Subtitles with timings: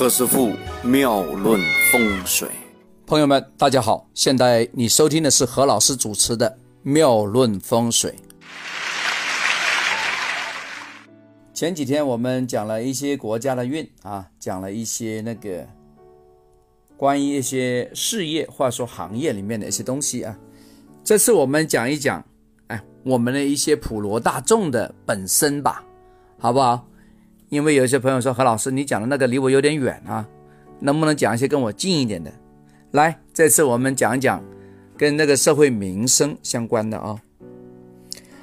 [0.00, 1.60] 何师傅妙论
[1.92, 2.48] 风水，
[3.06, 4.08] 朋友们，大家好！
[4.14, 6.48] 现在你收听的是何老师主持的
[6.82, 8.10] 《妙论风水》。
[11.52, 15.68] 前几天我们讲了一些国家的运啊，讲了一些那个
[16.96, 20.34] 关于一些事业或者说行业里面的一些东西啊。
[21.04, 22.24] 这次我们讲一讲，
[22.68, 25.84] 哎，我们的一些普罗大众的本身吧，
[26.38, 26.86] 好不好？
[27.50, 30.26] 因为有些朋友说何老师，你讲的那个离我有点远啊，
[30.78, 32.32] 能不能讲一些跟我近一点的？
[32.92, 34.42] 来，这次我们讲一讲
[34.96, 37.20] 跟那个社会民生相关的啊。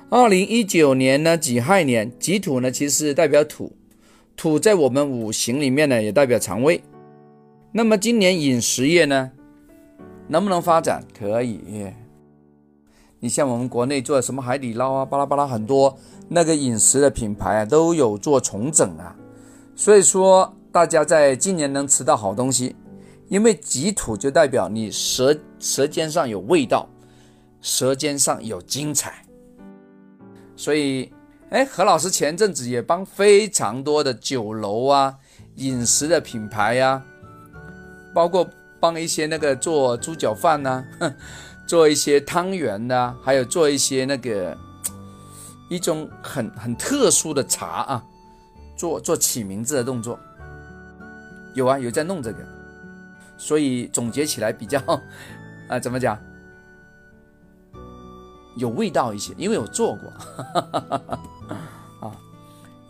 [0.10, 3.72] 二零一九年呢，己亥年，己土呢其实代表土，
[4.36, 6.82] 土在我们五行里面呢也代表肠胃。
[7.72, 9.32] 那么今年饮食业呢，
[10.28, 11.04] 能不能发展？
[11.18, 11.60] 可以。
[13.20, 15.98] 你像我们国内做的什么海底捞啊，巴拉巴拉很多
[16.30, 19.16] 那个饮食的品牌啊，都有做重整啊。
[19.76, 22.76] 所以说，大家在今年能吃到好东西，
[23.28, 26.88] 因为己土就代表你舌舌尖上有味道，
[27.60, 29.26] 舌尖上有精彩。
[30.56, 31.12] 所以，
[31.50, 35.16] 哎，何老师前阵子也帮非常多的酒楼啊、
[35.56, 37.04] 饮食的品牌呀，
[38.14, 38.48] 包括
[38.80, 40.86] 帮一些那个做猪脚饭呐。
[41.68, 44.58] 做一些汤圆的，还有做一些那个
[45.70, 48.04] 一种很很特殊的茶啊，
[48.78, 50.18] 做做起名字的动作，
[51.54, 52.40] 有啊，有在弄这个，
[53.38, 54.82] 所以总结起来比较
[55.68, 56.18] 啊，怎么讲，
[58.56, 60.10] 有味道一些，因为我做过
[62.00, 62.16] 啊，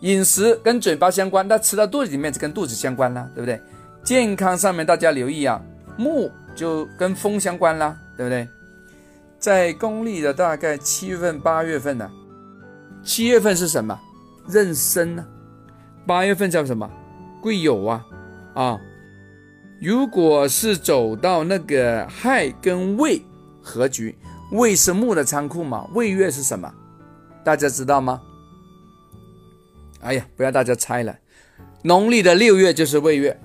[0.02, 3.60] 饮食跟嘴巴相关，那吃到肚子里面就跟肚子相关了，对不对？
[4.04, 5.60] 健康上面大家留意啊，
[5.96, 8.48] 木就跟风相关啦，对不对？
[9.38, 12.10] 在公历的大概七月份、八月份呢，
[13.04, 13.98] 七月份是什么？
[14.48, 15.24] 壬申呢？
[16.06, 16.90] 八月份叫什么？
[17.40, 18.06] 贵酉啊！
[18.54, 18.80] 啊，
[19.80, 23.22] 如果是走到那个亥跟未
[23.62, 24.16] 合局，
[24.50, 25.88] 未是木的仓库嘛？
[25.94, 26.72] 未月是什么？
[27.44, 28.20] 大家知道吗？
[30.00, 31.16] 哎呀，不要大家猜了，
[31.82, 33.40] 农历的六月就是未月，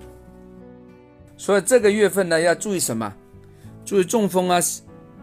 [1.38, 3.14] 所以这个月份呢要注意什么？
[3.86, 4.60] 注意中风啊！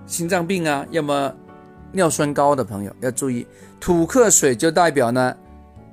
[0.06, 1.34] 心脏病啊，要么
[1.92, 3.46] 尿酸高的朋友要注意，
[3.78, 5.36] 土克水就代表呢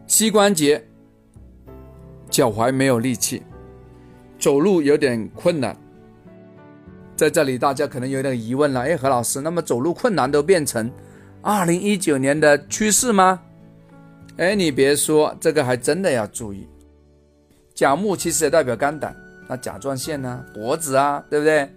[0.07, 0.83] 膝关节、
[2.29, 3.43] 脚踝没有力气，
[4.39, 5.75] 走路有点困难。
[7.15, 10.91] 在这里大家可能有点疑问了，哎，何老师，那么走路困难都变成
[11.41, 13.41] 二零一九年的趋势吗？
[14.37, 16.67] 哎，你别说，这个还真的要注意。
[17.73, 19.15] 甲木其实也代表肝胆，
[19.47, 21.67] 那甲状腺啊、脖子啊，对不对？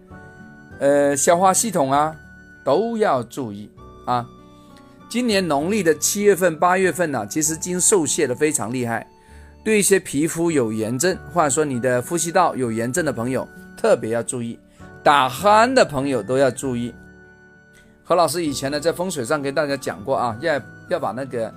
[0.81, 2.17] 呃，消化系统啊。
[2.63, 3.71] 都要注意
[4.05, 4.25] 啊！
[5.09, 9.05] 今年农历的七月份、八月份呢，其实经受泄的非常厉害。
[9.65, 13.49] 对一些皮肤有炎症，或者说你的呼吸道有炎症的朋友，
[13.79, 14.59] 特别要注意。
[15.03, 16.95] 打鼾的朋友都要注意。
[18.05, 20.61] 何老师以前呢，在风水上跟大家讲过啊，要
[20.91, 21.53] 要把那个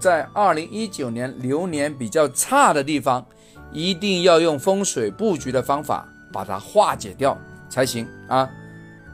[0.00, 3.24] 在二零一九年流年比较差的地方，
[3.70, 7.38] 一定要用风水布局的方法把它化解掉
[7.68, 8.48] 才行啊。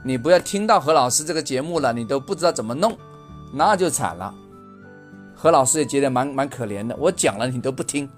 [0.02, 2.96] 你不要听到何老师这个节目了，你都不知道怎么弄，
[3.52, 4.34] 那就惨了。
[5.34, 8.08] 何老师也觉得蛮蛮可怜的，我讲了你都不听，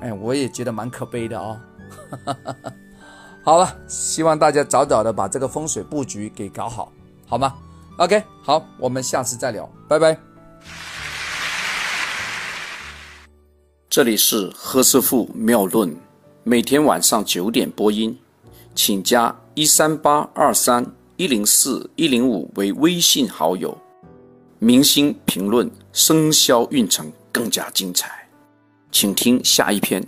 [0.00, 1.58] 哎，我也觉得蛮可悲的哦。
[3.44, 6.90] 好了，希望大家早早的把这个风水布局给搞好，
[7.26, 7.54] 好吗
[7.98, 10.18] ？OK，好，我们下次再聊，拜拜。
[13.88, 15.94] 这里是何师傅妙论，
[16.42, 18.18] 每天晚上九点播音，
[18.74, 19.34] 请加。
[19.56, 20.84] 一三八二三
[21.16, 23.78] 一零四一零五为微信好友，
[24.58, 28.10] 明星评论生肖运程更加精彩，
[28.90, 30.04] 请听下一篇。